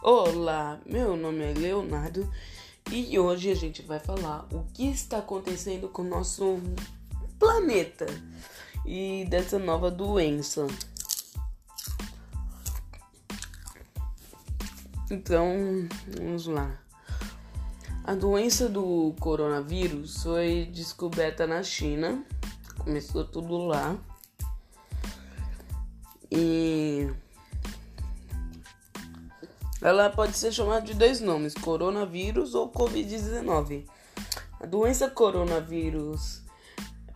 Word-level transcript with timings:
Olá, 0.00 0.78
meu 0.86 1.16
nome 1.16 1.42
é 1.42 1.52
Leonardo 1.52 2.32
e 2.88 3.18
hoje 3.18 3.50
a 3.50 3.54
gente 3.54 3.82
vai 3.82 3.98
falar 3.98 4.46
o 4.52 4.62
que 4.72 4.88
está 4.88 5.18
acontecendo 5.18 5.88
com 5.88 6.02
o 6.02 6.08
nosso 6.08 6.60
planeta 7.36 8.06
e 8.86 9.26
dessa 9.28 9.58
nova 9.58 9.90
doença. 9.90 10.68
Então, 15.10 15.88
vamos 16.16 16.46
lá. 16.46 16.80
A 18.04 18.14
doença 18.14 18.68
do 18.68 19.16
coronavírus 19.18 20.22
foi 20.22 20.70
descoberta 20.72 21.44
na 21.44 21.60
China, 21.64 22.24
começou 22.78 23.24
tudo 23.24 23.58
lá. 23.66 23.98
E 26.30 27.10
ela 29.80 30.10
pode 30.10 30.36
ser 30.36 30.52
chamada 30.52 30.84
de 30.84 30.94
dois 30.94 31.20
nomes: 31.20 31.54
coronavírus 31.54 32.54
ou 32.54 32.70
Covid-19. 32.70 33.84
A 34.60 34.66
doença 34.66 35.08
coronavírus 35.08 36.42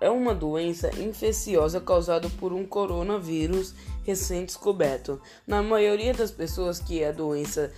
é 0.01 0.11
uma 0.11 0.35
doença 0.35 0.91
infecciosa 1.01 1.81
causada 1.81 2.29
por 2.39 2.53
um 2.53 2.67
coronavírus 2.67 3.75
recém-descoberto. 4.05 5.21
Na 5.47 5.63
maioria 5.63 6.13
das 6.13 6.31
pessoas 6.31 6.81
que 6.81 7.05
a 7.05 7.13
doença 7.13 7.73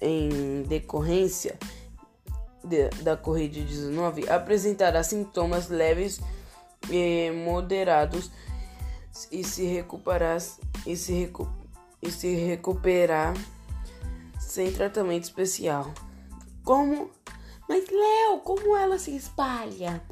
em 0.00 0.62
decorrência 0.62 1.58
de, 2.62 2.88
da 3.02 3.16
Covid-19 3.16 4.28
apresentará 4.28 5.02
sintomas 5.02 5.68
leves 5.68 6.20
e 6.90 7.30
moderados 7.30 8.30
e 9.32 9.42
se 9.42 9.64
recuperar 9.64 10.38
e 10.86 10.96
se, 10.96 11.12
recu 11.12 11.48
e 12.00 12.10
se 12.10 12.34
recuperar 12.34 13.34
sem 14.48 14.72
tratamento 14.72 15.24
especial. 15.24 15.92
Como? 16.64 17.10
Mas 17.68 17.88
Léo, 17.88 18.40
como 18.40 18.76
ela 18.76 18.98
se 18.98 19.14
espalha? 19.14 20.02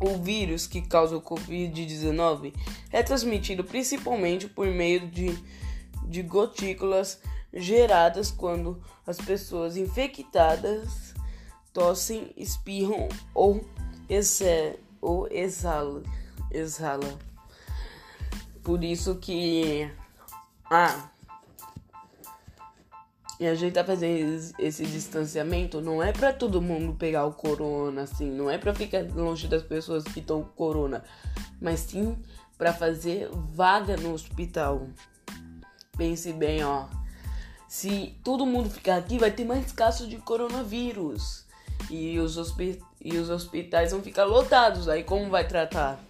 O 0.00 0.18
vírus 0.18 0.66
que 0.66 0.82
causa 0.82 1.16
o 1.16 1.22
Covid-19 1.22 2.54
é 2.90 3.02
transmitido 3.02 3.64
principalmente 3.64 4.48
por 4.48 4.66
meio 4.66 5.08
de, 5.08 5.38
de 6.04 6.22
gotículas 6.22 7.20
geradas 7.52 8.30
quando 8.30 8.82
as 9.06 9.16
pessoas 9.18 9.76
infectadas 9.76 11.14
tossem, 11.72 12.32
espirram 12.36 13.08
ou, 13.34 13.64
exer, 14.08 14.78
ou 15.00 15.28
exalam. 15.30 16.02
exala. 16.50 17.18
Por 18.62 18.82
isso 18.82 19.16
que. 19.16 19.90
Ah, 20.70 21.10
e 23.38 23.46
a 23.46 23.54
gente 23.54 23.74
tá 23.74 23.84
fazendo 23.84 24.54
esse 24.58 24.86
distanciamento 24.86 25.80
não 25.80 26.02
é 26.02 26.12
para 26.12 26.32
todo 26.32 26.62
mundo 26.62 26.94
pegar 26.94 27.26
o 27.26 27.32
corona, 27.32 28.02
assim, 28.02 28.30
não 28.30 28.50
é 28.50 28.56
para 28.56 28.74
ficar 28.74 29.04
longe 29.14 29.46
das 29.46 29.62
pessoas 29.62 30.04
que 30.04 30.20
estão 30.20 30.42
com 30.42 30.50
corona, 30.50 31.04
mas 31.60 31.80
sim 31.80 32.16
para 32.56 32.72
fazer 32.72 33.28
vaga 33.32 33.96
no 33.96 34.12
hospital. 34.12 34.88
Pense 35.96 36.32
bem, 36.32 36.64
ó. 36.64 36.86
Se 37.68 38.18
todo 38.22 38.46
mundo 38.46 38.70
ficar 38.70 38.96
aqui, 38.96 39.18
vai 39.18 39.30
ter 39.30 39.44
mais 39.44 39.72
casos 39.72 40.08
de 40.08 40.16
coronavírus. 40.18 41.44
E 41.90 42.18
os, 42.18 42.36
e 43.00 43.16
os 43.16 43.28
hospitais 43.28 43.92
vão 43.92 44.02
ficar 44.02 44.24
lotados. 44.24 44.88
Aí 44.88 45.02
como 45.02 45.28
vai 45.28 45.46
tratar? 45.46 46.00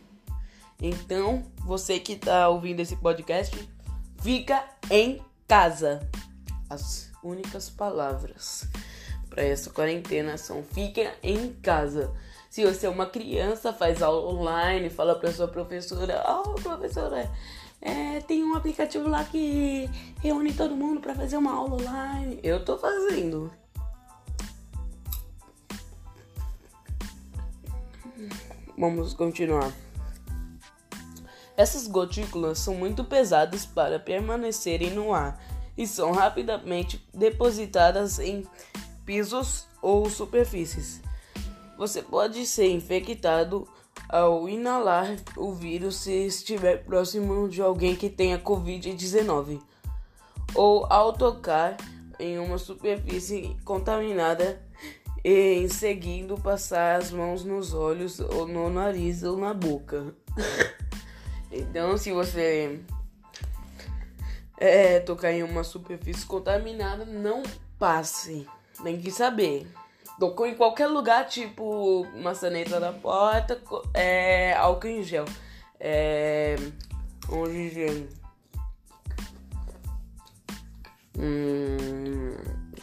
Então, 0.81 1.43
você 1.65 1.99
que 1.99 2.17
tá 2.17 2.49
ouvindo 2.49 2.81
esse 2.81 2.97
podcast, 2.97 3.69
fica 4.21 4.65
em 4.91 5.21
casa. 5.49 6.09
As 6.69 7.13
únicas 7.23 7.71
palavras 7.71 8.69
para 9.31 9.45
essa 9.45 9.71
quarentena 9.71 10.37
são 10.37 10.63
fiquem 10.63 11.09
em 11.23 11.53
casa. 11.55 12.13
Se 12.51 12.65
você 12.65 12.87
é 12.87 12.91
uma 12.91 13.07
criança, 13.07 13.73
faz 13.73 14.03
aula 14.03 14.33
online, 14.33 14.91
fala 14.91 15.15
para 15.15 15.33
sua 15.33 15.47
professora: 15.47 16.25
"Oh, 16.27 16.55
professora, 16.55 17.31
é, 17.81 18.21
tem 18.21 18.43
um 18.43 18.55
aplicativo 18.55 19.09
lá 19.09 19.25
que 19.25 19.89
reúne 20.21 20.53
todo 20.55 20.75
mundo 20.75 21.01
para 21.01 21.15
fazer 21.15 21.37
uma 21.37 21.53
aula 21.53 21.75
online". 21.75 22.41
Eu 22.43 22.65
tô 22.65 22.79
fazendo. 22.79 23.53
Vamos 28.77 29.15
continuar. 29.15 29.73
Essas 31.57 31.87
gotículas 31.87 32.59
são 32.59 32.75
muito 32.75 33.05
pesadas 33.05 33.65
para 33.65 33.99
permanecerem 33.99 34.91
no 34.91 35.15
ar 35.15 35.41
e 35.77 35.87
são 35.87 36.13
rapidamente 36.13 37.05
depositadas 37.13 38.19
em 38.19 38.45
pisos 39.05 39.67
ou 39.83 40.09
superfícies. 40.09 41.01
Você 41.79 42.03
pode 42.03 42.47
ser 42.47 42.71
infectado 42.71 43.69
ao 44.09 44.49
inalar 44.49 45.17
o 45.37 45.53
vírus 45.53 45.97
se 45.97 46.27
estiver 46.27 46.85
próximo 46.85 47.49
de 47.49 47.61
alguém 47.61 47.95
que 47.95 48.09
tenha 48.09 48.39
Covid-19 48.39 49.61
ou 50.55 50.87
ao 50.91 51.13
tocar 51.13 51.77
em 52.19 52.39
uma 52.39 52.57
superfície 52.57 53.57
contaminada 53.65 54.63
e 55.23 55.55
em 55.55 55.69
seguida 55.69 56.35
passar 56.37 57.01
as 57.01 57.11
mãos 57.11 57.45
nos 57.45 57.75
olhos 57.75 58.21
ou 58.21 58.47
no 58.47 58.71
nariz 58.71 59.23
ou 59.23 59.37
na 59.37 59.53
boca. 59.53 60.15
então, 61.51 61.99
se 61.99 62.13
você 62.13 62.81
é, 64.59 65.01
tocar 65.01 65.33
em 65.33 65.43
uma 65.43 65.65
superfície 65.65 66.25
contaminada, 66.25 67.05
não 67.05 67.43
passe. 67.79 68.47
Tem 68.83 69.01
que 69.01 69.11
saber. 69.11 69.67
Tocou 70.19 70.47
em 70.47 70.55
qualquer 70.55 70.87
lugar, 70.87 71.27
tipo 71.27 72.07
maçaneta 72.23 72.81
da 72.81 72.93
porta, 72.93 73.61
é, 73.93 74.55
álcool 74.55 74.89
em 74.89 75.03
gel. 75.03 75.27
É, 75.79 76.57
onde 77.29 78.09
hum, 81.19 82.35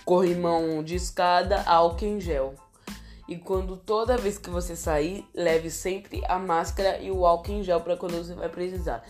corrimão 0.06 0.84
de 0.84 0.96
escada, 0.96 1.64
álcool 1.64 2.06
em 2.06 2.20
gel. 2.20 2.54
E 3.28 3.38
quando 3.38 3.78
toda 3.78 4.18
vez 4.18 4.38
que 4.38 4.50
você 4.50 4.76
sair, 4.76 5.26
leve 5.34 5.72
sempre 5.72 6.22
a 6.28 6.38
máscara 6.38 7.00
e 7.00 7.10
o 7.10 7.26
álcool 7.26 7.54
em 7.54 7.64
gel 7.64 7.82
para 7.82 7.98
quando 7.98 8.18
você 8.18 8.36
vai 8.36 8.50
precisar. 8.50 9.04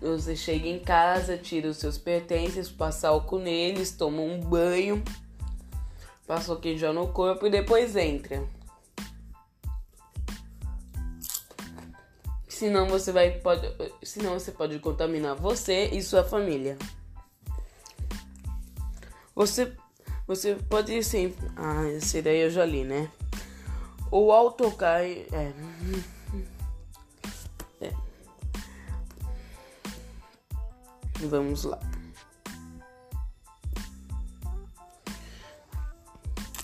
Você 0.00 0.36
chega 0.36 0.68
em 0.68 0.78
casa, 0.78 1.36
tira 1.36 1.68
os 1.68 1.76
seus 1.76 1.98
pertences, 1.98 2.70
passa 2.70 3.08
álcool 3.08 3.40
neles, 3.40 3.90
toma 3.90 4.22
um 4.22 4.38
banho, 4.38 5.02
passa 6.26 6.52
o 6.52 6.60
queijo 6.60 6.92
no 6.92 7.08
corpo 7.08 7.46
e 7.46 7.50
depois 7.50 7.96
entra. 7.96 8.46
Senão 12.48 12.86
você 12.88 13.12
vai 13.12 13.38
pode, 13.38 13.68
senão 14.02 14.34
você 14.34 14.52
pode 14.52 14.78
contaminar 14.78 15.34
você 15.34 15.86
e 15.86 16.02
sua 16.02 16.22
família. 16.24 16.78
Você 19.34 19.72
você 20.26 20.56
pode 20.56 21.02
sempre, 21.02 21.48
ah, 21.56 21.88
esse 21.88 22.20
daí 22.20 22.40
eu 22.40 22.50
já 22.50 22.64
li, 22.64 22.84
né? 22.84 23.10
O 24.10 24.30
autocar 24.30 25.02
é 25.02 25.52
Vamos 31.20 31.64
lá. 31.64 31.78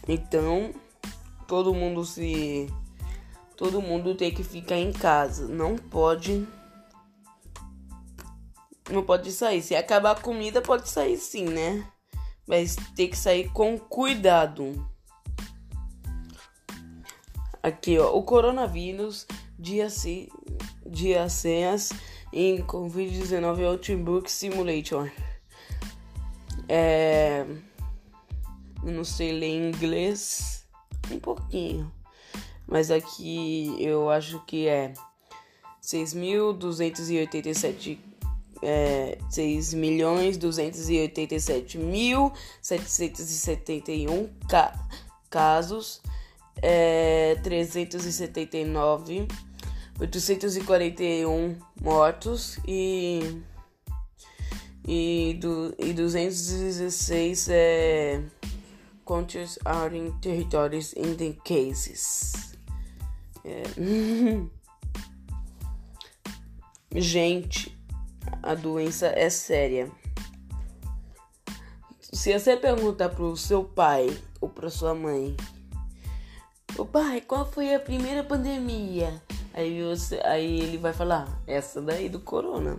Então, 0.07 0.73
todo 1.47 1.75
mundo 1.75 2.05
se 2.05 2.69
todo 3.57 3.81
mundo 3.81 4.15
tem 4.15 4.33
que 4.33 4.45
ficar 4.45 4.77
em 4.77 4.93
casa, 4.93 5.49
não 5.49 5.77
pode 5.77 6.47
não 8.91 9.03
pode 9.03 9.33
sair. 9.33 9.63
Se 9.63 9.75
acabar 9.75 10.13
a 10.13 10.21
comida, 10.21 10.61
pode 10.61 10.89
sair 10.89 11.17
sim, 11.17 11.47
né? 11.47 11.87
Mas 12.47 12.77
tem 12.95 13.09
que 13.09 13.17
sair 13.17 13.49
com 13.51 13.79
cuidado. 13.79 14.87
Aqui, 17.63 17.99
ó, 17.99 18.15
o 18.15 18.23
coronavírus 18.23 19.27
dia 19.59 19.89
se 19.89 20.29
dia 20.87 21.29
senhas 21.31 21.91
em 22.35 22.61
Covid-19 22.63 23.65
Outbook 23.65 24.31
Simulator. 24.31 25.11
É. 26.69 27.47
Não 28.83 29.05
sei 29.05 29.33
ler 29.33 29.69
inglês 29.69 30.67
um 31.11 31.19
pouquinho, 31.21 31.91
mas 32.67 32.91
aqui 32.91 33.75
eu 33.79 34.11
acho 34.11 34.45
que 34.45 34.67
é 34.67 34.93
6.287 35.83 37.99
é, 38.63 39.17
6 39.31 39.75
milhões 39.75 40.37
287 40.37 41.79
mil 41.79 42.33
771 42.61 44.29
ca 44.49 44.73
casos 45.31 46.03
é, 46.63 47.37
379 47.43 49.27
841 49.99 51.57
mortos 51.81 52.59
e 52.67 53.43
e, 54.87 55.39
do, 55.41 55.75
e 55.79 55.93
216 55.95 57.49
é 57.49 58.23
countries 59.05 59.59
are 59.65 59.97
in 59.97 60.13
territories 60.21 60.93
in 60.95 61.15
the 61.17 61.37
cases. 61.45 62.55
É. 63.45 63.63
Gente, 66.97 67.77
a 68.43 68.55
doença 68.55 69.07
é 69.07 69.29
séria. 69.29 69.91
Se 72.01 72.39
você 72.39 72.57
perguntar 72.57 73.09
pro 73.11 73.37
seu 73.37 73.65
pai 73.65 74.17
ou 74.41 74.49
pra 74.49 74.71
sua 74.71 74.95
mãe, 74.95 75.37
o 76.79 76.85
pai, 76.85 77.21
qual 77.21 77.51
foi 77.51 77.75
a 77.75 77.81
primeira 77.81 78.23
pandemia? 78.23 79.21
Aí, 79.55 79.85
você, 79.85 80.21
aí 80.25 80.61
ele 80.61 80.79
vai 80.79 80.93
falar, 80.93 81.29
essa 81.47 81.81
daí 81.81 82.09
do 82.09 82.19
corona. 82.19 82.77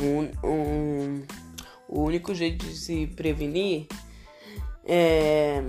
Um, 0.00 0.48
um, 0.48 1.26
o 1.88 2.02
único 2.04 2.32
jeito 2.32 2.64
de 2.64 2.76
se 2.76 3.08
prevenir 3.08 3.88
é. 4.84 5.60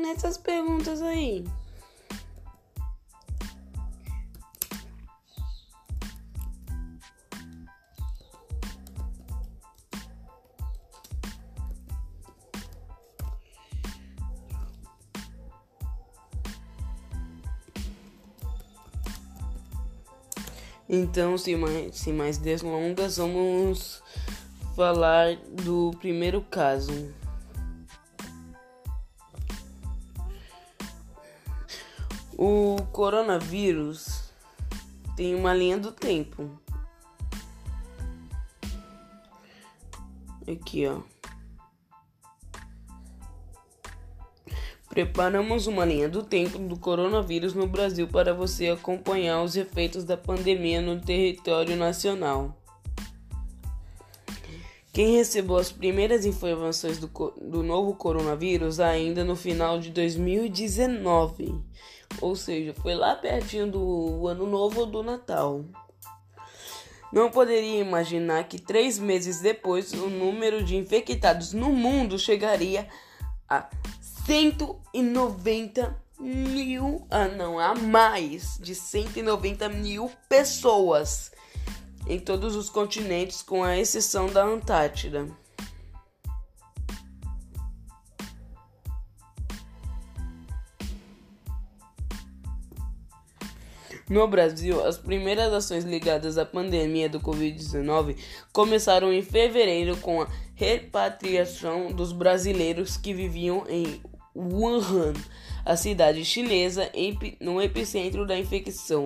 nessas 0.00 0.38
perguntas 0.38 1.02
aí. 1.02 1.44
Então, 20.88 21.36
sem 21.36 21.54
mais, 21.56 21.96
sem 21.96 22.14
mais 22.14 22.38
delongas, 22.38 23.18
vamos 23.18 24.02
falar 24.74 25.36
do 25.36 25.90
primeiro 25.98 26.40
caso. 26.40 27.12
O 32.36 32.76
coronavírus 32.92 34.32
tem 35.14 35.34
uma 35.34 35.52
linha 35.52 35.76
do 35.76 35.92
tempo. 35.92 36.58
Aqui, 40.50 40.86
ó. 40.86 41.17
Preparamos 44.98 45.68
uma 45.68 45.84
linha 45.84 46.08
do 46.08 46.24
tempo 46.24 46.58
do 46.58 46.76
coronavírus 46.76 47.54
no 47.54 47.68
Brasil 47.68 48.08
para 48.08 48.34
você 48.34 48.70
acompanhar 48.70 49.40
os 49.44 49.54
efeitos 49.54 50.02
da 50.02 50.16
pandemia 50.16 50.80
no 50.80 51.00
território 51.00 51.76
nacional. 51.76 52.60
Quem 54.92 55.14
recebeu 55.14 55.56
as 55.56 55.70
primeiras 55.70 56.26
informações 56.26 56.98
do, 56.98 57.06
do 57.40 57.62
novo 57.62 57.94
coronavírus 57.94 58.80
ainda 58.80 59.22
no 59.22 59.36
final 59.36 59.78
de 59.78 59.90
2019, 59.90 61.54
ou 62.20 62.34
seja, 62.34 62.74
foi 62.82 62.96
lá 62.96 63.14
pertinho 63.14 63.70
do 63.70 64.26
ano 64.26 64.48
novo 64.48 64.80
ou 64.80 64.86
do 64.86 65.04
Natal. 65.04 65.64
Não 67.12 67.30
poderia 67.30 67.80
imaginar 67.80 68.48
que 68.48 68.60
três 68.60 68.98
meses 68.98 69.40
depois 69.40 69.92
o 69.92 70.10
número 70.10 70.60
de 70.60 70.76
infectados 70.76 71.52
no 71.52 71.72
mundo 71.72 72.18
chegaria 72.18 72.88
a 73.48 73.70
190 74.28 76.04
mil, 76.20 77.06
ah 77.10 77.28
não, 77.28 77.58
a 77.58 77.74
mais 77.74 78.58
de 78.60 78.74
190 78.74 79.70
mil 79.70 80.12
pessoas 80.28 81.32
em 82.06 82.20
todos 82.20 82.54
os 82.54 82.68
continentes, 82.68 83.40
com 83.40 83.64
a 83.64 83.78
exceção 83.78 84.26
da 84.26 84.44
Antártida. 84.44 85.26
No 94.10 94.28
Brasil, 94.28 94.84
as 94.84 94.98
primeiras 94.98 95.54
ações 95.54 95.84
ligadas 95.84 96.36
à 96.36 96.44
pandemia 96.44 97.08
do 97.08 97.18
Covid-19 97.18 98.18
começaram 98.52 99.10
em 99.10 99.22
fevereiro 99.22 99.96
com 99.96 100.20
a 100.20 100.28
repatriação 100.54 101.90
dos 101.92 102.12
brasileiros 102.12 102.98
que 102.98 103.14
viviam 103.14 103.64
em 103.70 104.02
Wuhan, 104.34 105.14
a 105.64 105.76
cidade 105.76 106.24
chinesa 106.24 106.90
no 107.40 107.60
epicentro 107.60 108.26
da 108.26 108.38
infecção. 108.38 109.04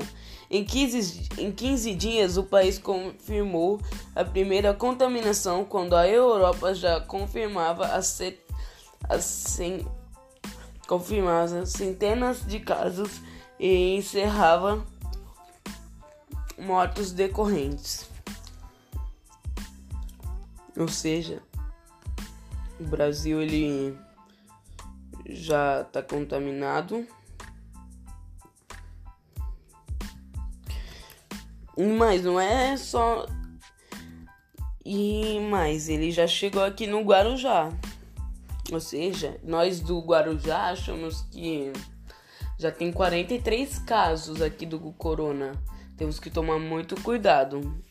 Em 0.50 0.64
15, 0.64 1.29
em 1.38 1.50
15 1.50 1.95
dias, 1.95 2.37
o 2.37 2.45
país 2.45 2.79
confirmou 2.79 3.81
a 4.14 4.25
primeira 4.25 4.75
contaminação, 4.75 5.64
quando 5.64 5.97
a 5.97 6.07
Europa 6.07 6.75
já 6.75 7.00
confirmava 7.00 7.87
as, 7.87 8.21
as 9.09 9.59
confirmava 10.87 11.64
centenas 11.64 12.47
de 12.47 12.61
casos 12.61 13.23
e 13.59 13.97
encerrava 13.97 14.85
mortos 16.59 17.12
decorrentes. 17.12 18.11
Ou 20.76 20.88
seja, 20.88 21.43
o 22.79 22.85
Brasil 22.85 23.41
ele 23.41 23.97
já 25.26 25.83
está 25.83 26.02
contaminado. 26.02 27.07
Mas 31.99 32.23
não 32.23 32.38
é 32.38 32.76
só. 32.76 33.26
E 34.85 35.38
mais, 35.41 35.88
ele 35.88 36.11
já 36.11 36.26
chegou 36.26 36.62
aqui 36.62 36.87
no 36.87 37.02
Guarujá. 37.02 37.71
Ou 38.71 38.81
seja, 38.81 39.38
nós 39.43 39.81
do 39.81 40.00
Guarujá 40.00 40.71
achamos 40.71 41.23
que 41.31 41.73
já 42.59 42.71
tem 42.71 42.93
43 42.93 43.79
casos 43.81 44.41
aqui 44.41 44.67
do 44.67 44.79
corona. 44.93 45.52
Temos 45.97 46.19
que 46.19 46.31
tomar 46.31 46.59
muito 46.59 47.00
cuidado. 47.02 47.83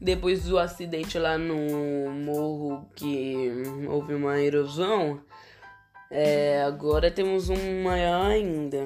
Depois 0.00 0.44
do 0.44 0.58
acidente 0.58 1.18
lá 1.18 1.36
no 1.36 2.10
morro 2.10 2.88
que 2.94 3.62
houve 3.88 4.14
uma 4.14 4.40
erosão, 4.40 5.20
é, 6.10 6.62
agora 6.62 7.10
temos 7.10 7.48
um 7.48 7.82
maior 7.82 8.30
ainda. 8.30 8.84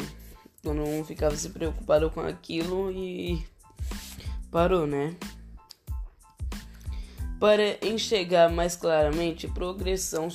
Eu 0.64 0.74
não 0.74 1.04
ficava 1.04 1.36
se 1.36 1.50
preocupado 1.50 2.10
com 2.10 2.20
aquilo 2.20 2.90
e 2.90 3.44
parou, 4.50 4.86
né? 4.86 5.14
Para 7.40 7.84
enxergar 7.84 8.48
mais 8.50 8.76
claramente 8.76 9.48
progressão 9.48 10.28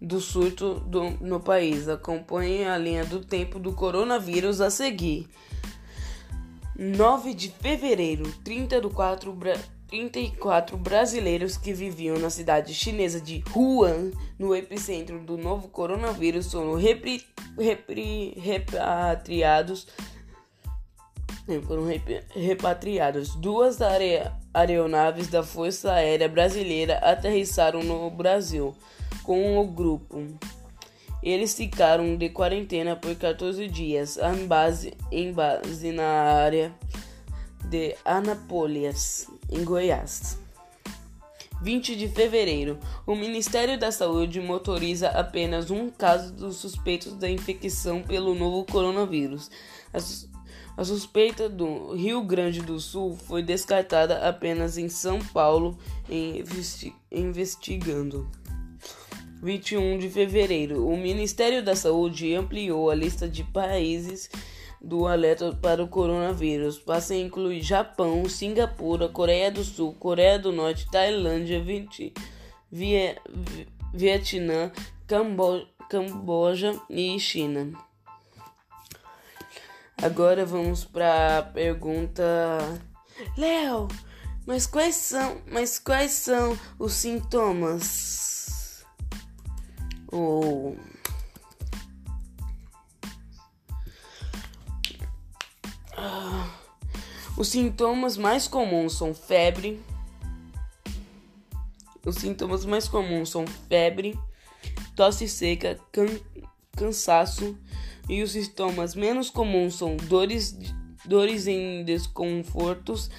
do 0.00 0.20
surto 0.20 0.80
do, 0.80 1.10
no 1.20 1.38
país, 1.38 1.88
acompanhe 1.88 2.64
a 2.64 2.76
linha 2.76 3.04
do 3.04 3.20
tempo 3.20 3.58
do 3.58 3.72
coronavírus 3.72 4.60
a 4.60 4.70
seguir. 4.70 5.28
9 6.82 7.34
de 7.34 7.50
fevereiro, 7.50 8.32
30 8.42 8.80
do 8.80 8.88
4, 8.88 9.38
34 9.86 10.78
brasileiros 10.78 11.58
que 11.58 11.74
viviam 11.74 12.18
na 12.18 12.30
cidade 12.30 12.72
chinesa 12.72 13.20
de 13.20 13.44
Wuhan, 13.54 14.10
no 14.38 14.56
epicentro 14.56 15.20
do 15.20 15.36
novo 15.36 15.68
coronavírus, 15.68 16.50
foram 16.50 16.76
repri, 16.76 17.22
repri, 17.58 18.32
repatriados 18.40 19.86
foram 21.66 21.84
repatriados. 22.30 23.34
Duas 23.34 23.78
aeronaves 24.54 25.28
da 25.28 25.42
Força 25.42 25.92
Aérea 25.92 26.28
Brasileira 26.28 26.98
aterrissaram 26.98 27.82
no 27.82 28.08
Brasil 28.10 28.74
com 29.24 29.58
o 29.58 29.66
grupo. 29.66 30.16
Eles 31.22 31.54
ficaram 31.54 32.16
de 32.16 32.28
quarentena 32.30 32.96
por 32.96 33.14
14 33.14 33.68
dias 33.68 34.16
em 34.16 34.46
base, 34.46 34.94
em 35.12 35.32
base 35.32 35.92
na 35.92 36.04
área 36.04 36.74
de 37.64 37.94
Anápolis, 38.04 39.28
em 39.50 39.64
Goiás. 39.64 40.38
20 41.62 41.94
de 41.94 42.08
fevereiro. 42.08 42.78
O 43.06 43.14
Ministério 43.14 43.78
da 43.78 43.92
Saúde 43.92 44.40
motoriza 44.40 45.08
apenas 45.10 45.70
um 45.70 45.90
caso 45.90 46.32
dos 46.32 46.56
suspeitos 46.56 47.14
da 47.14 47.30
infecção 47.30 48.02
pelo 48.02 48.34
novo 48.34 48.64
coronavírus. 48.64 49.50
A 50.76 50.84
suspeita 50.84 51.48
do 51.48 51.94
Rio 51.94 52.22
Grande 52.22 52.62
do 52.62 52.80
Sul 52.80 53.14
foi 53.14 53.42
descartada 53.42 54.26
apenas 54.26 54.78
em 54.78 54.88
São 54.88 55.18
Paulo, 55.18 55.76
investi 56.08 56.94
investigando. 57.12 58.26
21 59.42 59.98
de 59.98 60.08
fevereiro. 60.08 60.86
O 60.86 60.96
Ministério 60.96 61.62
da 61.62 61.74
Saúde 61.74 62.34
ampliou 62.34 62.90
a 62.90 62.94
lista 62.94 63.28
de 63.28 63.42
países 63.42 64.30
do 64.80 65.06
alerta 65.06 65.52
para 65.60 65.82
o 65.82 65.88
coronavírus. 65.88 66.78
Passa 66.78 67.14
a 67.14 67.18
incluir 67.18 67.62
Japão, 67.62 68.28
Singapura, 68.28 69.08
Coreia 69.08 69.50
do 69.50 69.64
Sul, 69.64 69.94
Coreia 69.94 70.38
do 70.38 70.52
Norte, 70.52 70.90
Tailândia, 70.90 71.62
Vietnã, 73.92 74.70
Cambo 75.06 75.66
Camboja 75.88 76.80
e 76.88 77.18
China. 77.18 77.72
Agora 80.00 80.46
vamos 80.46 80.84
para 80.84 81.38
a 81.38 81.42
pergunta 81.42 82.22
Léo, 83.36 83.88
mas 84.46 84.66
quais 84.66 84.94
são, 84.94 85.42
mas 85.50 85.78
quais 85.78 86.12
são 86.12 86.58
os 86.78 86.92
sintomas? 86.92 88.39
Ou 90.12 90.76
ah, 95.96 96.50
os 97.36 97.48
sintomas 97.48 98.16
mais 98.16 98.48
comuns 98.48 98.96
são 98.96 99.14
febre. 99.14 99.80
Os 102.04 102.16
sintomas 102.16 102.64
mais 102.64 102.88
comuns 102.88 103.28
são 103.28 103.46
febre, 103.68 104.18
tosse 104.96 105.28
seca, 105.28 105.78
can 105.92 106.06
cansaço, 106.76 107.58
e 108.08 108.22
os 108.22 108.32
sintomas 108.32 108.94
menos 108.94 109.28
comuns 109.28 109.76
são 109.76 109.96
dores, 109.96 110.56
dores 111.04 111.46
em 111.46 111.84
desconfortos, 111.84 113.10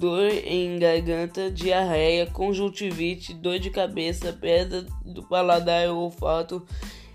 dor 0.00 0.30
em 0.30 0.78
garganta, 0.78 1.50
diarreia, 1.50 2.24
conjuntivite, 2.24 3.34
dor 3.34 3.58
de 3.58 3.68
cabeça, 3.68 4.32
perda 4.32 4.86
do 5.04 5.22
paladar 5.22 5.90
ou 5.90 6.04
olfato, 6.04 6.66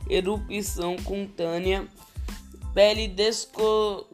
erupção 0.08 0.96
cutânea, 0.98 1.88
pele, 2.75 3.08
desco, 3.08 4.06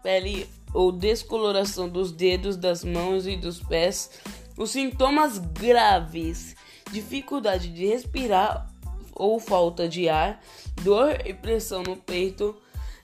pele 0.00 0.46
ou 0.72 0.92
descoloração 0.92 1.88
dos 1.88 2.12
dedos, 2.12 2.56
das 2.56 2.84
mãos 2.84 3.26
e 3.26 3.36
dos 3.36 3.58
pés. 3.60 4.12
Os 4.56 4.70
sintomas 4.70 5.38
graves, 5.38 6.54
dificuldade 6.92 7.68
de 7.68 7.84
respirar 7.84 8.70
ou 9.12 9.40
falta 9.40 9.88
de 9.88 10.08
ar, 10.08 10.40
dor 10.82 11.18
e 11.26 11.34
pressão 11.34 11.82
no 11.82 11.96
peito, 11.96 12.56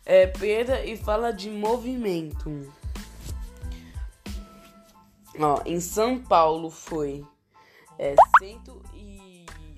é, 0.04 0.24
perda 0.28 0.84
e 0.84 0.96
fala 0.96 1.32
de 1.32 1.50
movimento. 1.50 2.72
Ó, 5.38 5.60
em 5.66 5.80
São 5.80 6.18
Paulo 6.18 6.70
foi 6.70 7.22
é, 7.98 8.14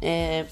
É... 0.03 0.47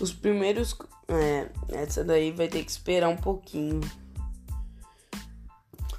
Os 0.00 0.12
primeiros. 0.12 0.76
É, 1.08 1.48
essa 1.68 2.04
daí 2.04 2.30
vai 2.30 2.48
ter 2.48 2.62
que 2.62 2.70
esperar 2.70 3.08
um 3.08 3.16
pouquinho. 3.16 3.80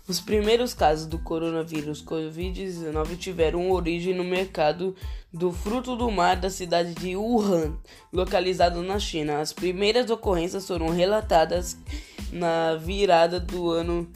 Os 0.08 0.20
primeiros 0.20 0.74
casos 0.74 1.06
do 1.06 1.20
coronavírus 1.20 2.04
Covid-19 2.04 3.16
tiveram 3.16 3.70
origem 3.70 4.16
no 4.16 4.24
mercado 4.24 4.96
do 5.32 5.52
fruto 5.52 5.96
do 5.96 6.10
mar 6.10 6.36
da 6.36 6.50
cidade 6.50 6.96
de 6.96 7.16
Wuhan, 7.16 7.78
localizado 8.12 8.82
na 8.82 8.98
China. 8.98 9.40
As 9.40 9.54
primeiras 9.54 10.10
ocorrências 10.10 10.66
foram 10.66 10.90
relatadas 10.90 11.78
na 12.32 12.76
virada 12.76 13.40
do 13.40 13.70
ano 13.70 14.12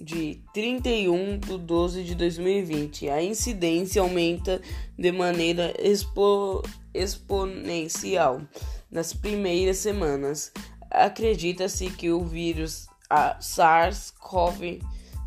de 0.00 0.40
31 0.54 1.40
de 1.40 1.58
12 1.58 2.04
de 2.04 2.14
2020. 2.14 3.08
A 3.08 3.20
incidência 3.20 4.00
aumenta 4.00 4.62
de 4.96 5.10
maneira 5.10 5.74
expo 5.76 6.62
exponencial 6.94 8.40
nas 8.92 9.14
primeiras 9.14 9.78
semanas. 9.78 10.52
Acredita-se 10.90 11.90
que 11.90 12.10
o 12.10 12.22
vírus 12.22 12.86
SARS-CoV 13.40 14.80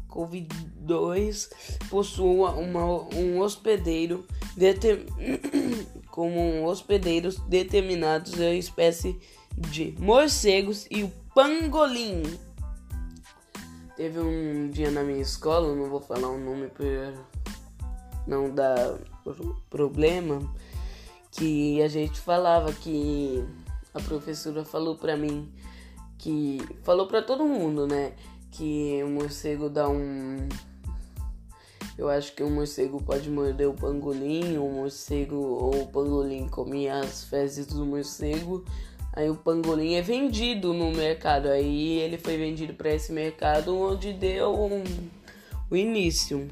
Covid-2 0.07 1.49
possua 1.89 2.51
uma, 2.51 2.85
um 3.13 3.39
hospedeiro 3.39 4.25
como 6.09 6.39
um 6.39 6.63
hospedeiros 6.63 7.37
determinados 7.41 8.39
a 8.39 8.53
espécie 8.53 9.19
de 9.57 9.93
morcegos 9.99 10.87
e 10.89 11.03
o 11.03 11.11
pangolim. 11.33 12.23
teve 13.97 14.19
um 14.19 14.69
dia 14.69 14.89
na 14.91 15.03
minha 15.03 15.21
escola, 15.21 15.75
não 15.75 15.89
vou 15.89 15.99
falar 15.99 16.29
o 16.29 16.37
nome 16.37 16.69
por 16.69 16.85
não 18.25 18.49
dar 18.49 18.97
problema, 19.69 20.39
que 21.37 21.81
a 21.81 21.87
gente 21.87 22.19
falava 22.19 22.71
que 22.73 23.43
a 23.93 23.99
professora 23.99 24.63
falou 24.63 24.95
pra 24.95 25.15
mim 25.17 25.51
que 26.17 26.59
falou 26.83 27.07
pra 27.07 27.21
todo 27.21 27.45
mundo, 27.45 27.85
né, 27.85 28.13
que 28.51 29.01
o 29.03 29.09
morcego 29.09 29.69
dá 29.69 29.87
um 29.89 30.47
eu 31.97 32.09
acho 32.09 32.33
que 32.33 32.43
o 32.43 32.49
morcego 32.49 33.01
pode 33.01 33.29
morder 33.29 33.69
o 33.69 33.73
pangolim, 33.73 34.57
o 34.57 34.69
morcego 34.69 35.35
ou 35.35 35.83
o 35.83 35.87
pangolim 35.87 36.47
comia 36.49 36.99
as 36.99 37.23
fezes 37.23 37.67
do 37.67 37.85
morcego. 37.85 38.65
Aí 39.13 39.29
o 39.29 39.35
pangolim 39.35 39.93
é 39.93 40.01
vendido 40.01 40.73
no 40.73 40.91
mercado. 40.91 41.47
Aí 41.47 41.99
ele 41.99 42.17
foi 42.17 42.35
vendido 42.35 42.73
para 42.73 42.93
esse 42.93 43.13
mercado 43.13 43.77
onde 43.79 44.11
deu 44.11 44.53
um, 44.53 44.83
o 45.71 45.75
início. 45.75 46.49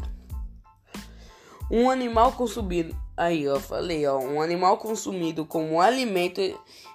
Um 1.70 1.90
animal 1.90 2.32
consumido. 2.32 2.96
Aí, 3.16 3.48
ó, 3.48 3.60
falei, 3.60 4.06
ó, 4.08 4.18
um 4.18 4.42
animal 4.42 4.78
consumido 4.78 5.46
como 5.46 5.80
alimento 5.80 6.42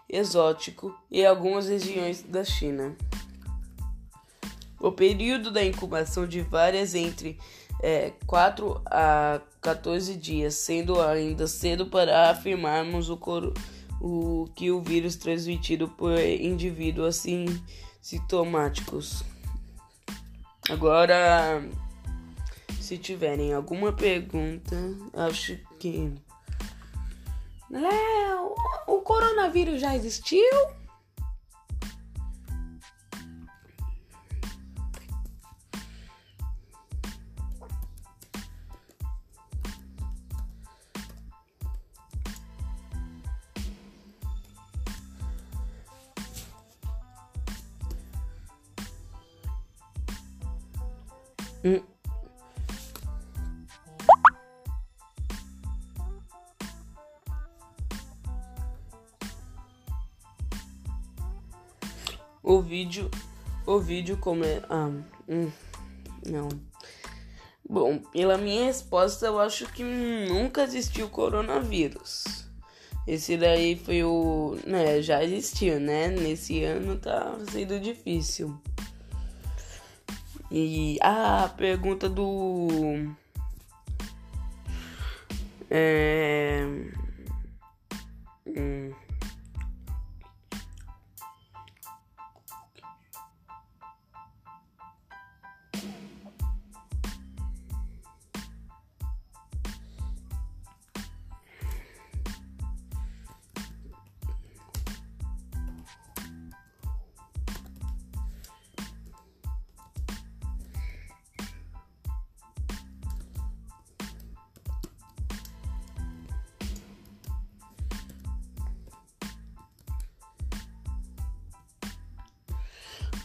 exótico 0.08 0.94
em 1.10 1.24
algumas 1.24 1.68
regiões 1.68 2.22
da 2.22 2.44
China. 2.44 2.96
O 4.80 4.90
período 4.90 5.50
da 5.50 5.64
incubação 5.64 6.26
de 6.26 6.40
várias 6.40 6.94
entre 6.94 7.38
é, 7.82 8.12
4 8.26 8.80
a 8.86 9.40
14 9.60 10.16
dias, 10.16 10.54
sendo 10.54 11.00
ainda 11.00 11.46
cedo 11.46 11.86
para 11.86 12.30
afirmarmos 12.30 13.10
o, 13.10 13.16
coro, 13.16 13.54
o 14.00 14.46
que 14.54 14.70
o 14.70 14.80
vírus 14.80 15.16
transmitido 15.16 15.88
por 15.88 16.18
indivíduos 16.18 17.08
assim 17.08 17.46
sintomáticos. 18.00 19.22
Agora, 20.68 21.62
se 22.88 22.96
tiverem 22.96 23.52
alguma 23.52 23.92
pergunta, 23.92 24.74
acho 25.12 25.58
que. 25.78 26.10
Léo, 27.70 28.54
o 28.86 29.02
coronavírus 29.02 29.78
já 29.78 29.94
existiu? 29.94 30.40
O 62.48 62.62
vídeo, 62.62 63.10
o 63.66 63.78
vídeo 63.78 64.16
como 64.16 64.42
é, 64.42 64.62
ah, 64.70 64.90
hum, 65.28 65.50
não. 66.26 66.48
Bom, 67.68 67.98
pela 67.98 68.38
minha 68.38 68.64
resposta, 68.64 69.26
eu 69.26 69.38
acho 69.38 69.66
que 69.66 69.84
nunca 69.84 70.62
existiu 70.62 71.10
coronavírus. 71.10 72.48
Esse 73.06 73.36
daí 73.36 73.76
foi 73.76 74.02
o, 74.02 74.56
né, 74.66 75.02
já 75.02 75.22
existiu, 75.22 75.78
né? 75.78 76.08
Nesse 76.08 76.64
ano 76.64 76.96
tá 76.96 77.36
sendo 77.52 77.78
difícil. 77.78 78.58
E 80.50 80.96
a 81.02 81.52
pergunta 81.54 82.08
do. 82.08 83.14
É. 85.68 86.64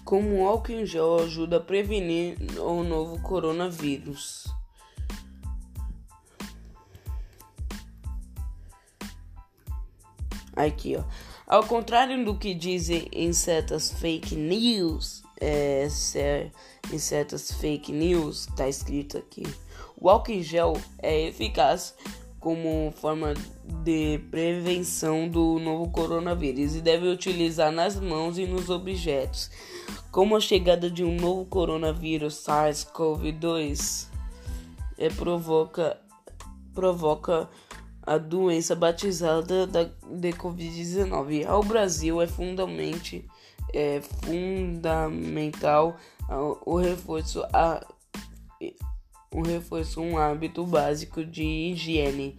como 0.03 0.41
o 0.41 0.47
álcool 0.47 0.73
em 0.73 0.85
gel 0.85 1.19
ajuda 1.19 1.57
a 1.57 1.59
prevenir 1.59 2.37
o 2.59 2.83
novo 2.83 3.21
coronavírus. 3.21 4.45
Aqui, 10.55 10.95
ó. 10.95 11.03
Ao 11.47 11.63
contrário 11.63 12.23
do 12.23 12.37
que 12.37 12.53
dizem 12.53 13.07
em 13.11 13.33
certas 13.33 13.91
fake 13.91 14.35
news, 14.35 15.23
é, 15.39 15.87
em 16.91 16.97
certas 16.97 17.51
fake 17.51 17.91
news, 17.91 18.47
tá 18.55 18.67
escrito 18.67 19.17
aqui. 19.17 19.43
O 19.99 20.09
álcool 20.09 20.31
em 20.31 20.43
gel 20.43 20.73
é 20.99 21.27
eficaz 21.27 21.95
como 22.39 22.91
forma 22.97 23.33
de 23.83 24.19
prevenção 24.29 25.29
do 25.29 25.59
novo 25.59 25.89
coronavírus 25.91 26.75
e 26.75 26.81
deve 26.81 27.07
utilizar 27.07 27.71
nas 27.71 27.99
mãos 27.99 28.37
e 28.37 28.45
nos 28.45 28.69
objetos. 28.69 29.49
Como 30.13 30.35
a 30.35 30.39
chegada 30.39 30.91
de 30.91 31.03
um 31.03 31.15
novo 31.15 31.43
coronavírus 31.47 32.35
SARS-CoV-2 32.45 34.09
é, 34.95 35.09
provoca, 35.09 35.99
provoca 36.71 37.49
a 38.03 38.19
doença 38.19 38.75
batizada 38.75 39.65
da, 39.65 39.85
de 39.85 40.31
Covid-19 40.33 41.47
ao 41.47 41.63
Brasil 41.63 42.21
é 42.21 42.27
fundamentalmente 42.27 43.27
é 43.73 44.01
fundamental 44.01 45.97
o 46.63 46.77
reforço 46.77 47.43
a 47.51 47.83
um 49.33 49.41
reforço 49.41 49.99
um 49.99 50.15
hábito 50.15 50.63
básico 50.63 51.25
de 51.25 51.43
higiene. 51.43 52.37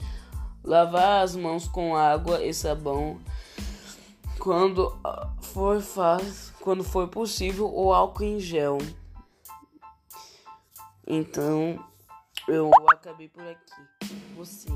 Lavar 0.62 1.24
as 1.24 1.34
mãos 1.34 1.66
com 1.66 1.96
água 1.96 2.40
e 2.44 2.54
sabão 2.54 3.18
quando 4.38 4.96
for 5.40 5.80
faz, 5.80 6.52
quando 6.60 6.84
for 6.84 7.08
possível 7.08 7.72
o 7.72 7.92
álcool 7.92 8.24
em 8.24 8.40
gel. 8.40 8.78
Então, 11.06 11.78
eu 12.48 12.70
acabei 12.92 13.28
por 13.28 13.42
aqui. 13.42 14.14
Você, 14.36 14.68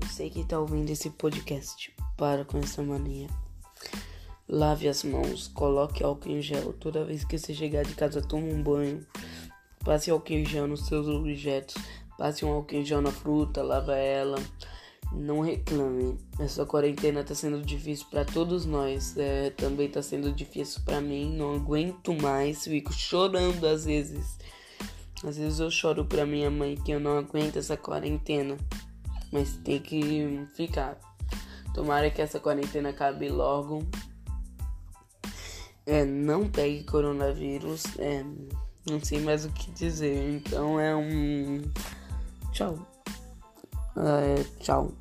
você 0.00 0.30
que 0.30 0.40
está 0.40 0.58
ouvindo 0.58 0.90
esse 0.90 1.10
podcast, 1.10 1.94
para 2.16 2.44
com 2.44 2.58
essa 2.58 2.82
mania. 2.82 3.28
Lave 4.48 4.88
as 4.88 5.02
mãos, 5.02 5.48
coloque 5.48 6.04
álcool 6.04 6.30
em 6.30 6.42
gel. 6.42 6.72
Toda 6.74 7.04
vez 7.04 7.24
que 7.24 7.38
você 7.38 7.54
chegar 7.54 7.82
de 7.84 7.94
casa, 7.94 8.20
tome 8.20 8.52
um 8.52 8.62
banho. 8.62 9.04
Passe 9.84 10.10
álcool 10.10 10.32
em 10.34 10.44
gel 10.44 10.66
nos 10.66 10.86
seus 10.86 11.06
objetos. 11.08 11.74
Passe 12.16 12.44
um 12.44 12.52
álcool 12.52 12.76
em 12.76 12.84
gel 12.84 13.00
na 13.00 13.10
fruta, 13.10 13.62
lava 13.62 13.96
ela. 13.96 14.36
Não 15.14 15.40
reclame. 15.40 16.18
Essa 16.38 16.66
quarentena 16.66 17.22
tá 17.22 17.34
sendo 17.34 17.62
difícil 17.62 18.06
para 18.10 18.24
todos 18.24 18.66
nós. 18.66 19.16
É, 19.16 19.50
também 19.50 19.88
tá 19.88 20.02
sendo 20.02 20.32
difícil 20.32 20.82
para 20.84 21.00
mim. 21.00 21.36
Não 21.36 21.54
aguento 21.54 22.12
mais. 22.14 22.64
Fico 22.64 22.92
chorando 22.92 23.66
às 23.66 23.84
vezes. 23.84 24.36
Às 25.24 25.36
vezes 25.38 25.60
eu 25.60 25.70
choro 25.70 26.04
pra 26.04 26.26
minha 26.26 26.50
mãe 26.50 26.76
que 26.76 26.92
eu 26.92 27.00
não 27.00 27.16
aguento 27.16 27.56
essa 27.56 27.76
quarentena. 27.76 28.56
Mas 29.32 29.56
tem 29.58 29.80
que 29.80 30.46
ficar. 30.54 30.98
Tomara 31.72 32.10
que 32.10 32.20
essa 32.20 32.38
quarentena 32.40 32.90
acabe 32.90 33.28
logo. 33.28 33.86
É, 35.86 36.04
não 36.04 36.48
pegue 36.48 36.84
coronavírus. 36.84 37.84
É, 37.98 38.24
não 38.88 39.02
sei 39.02 39.20
mais 39.20 39.44
o 39.44 39.50
que 39.50 39.70
dizer. 39.70 40.30
Então 40.30 40.78
é 40.78 40.94
um. 40.94 41.62
Tchau. 42.52 42.93
É, 43.96 44.42
tchau. 44.60 44.92